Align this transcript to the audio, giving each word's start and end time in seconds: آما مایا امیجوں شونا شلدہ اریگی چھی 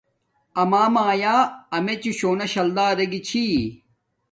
آما 0.61 0.83
مایا 0.95 1.35
امیجوں 1.75 2.15
شونا 2.19 2.45
شلدہ 2.53 2.83
اریگی 2.91 3.21
چھی 3.27 3.45